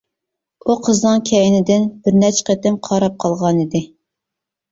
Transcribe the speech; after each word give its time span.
ئۇ 0.69 0.75
قىزنىڭ 0.85 1.19
كەينىدىن 1.31 1.85
بىرنەچچە 2.07 2.45
قېتىم 2.49 2.79
قاراپ 2.87 3.19
قالغانىدى. 3.25 3.83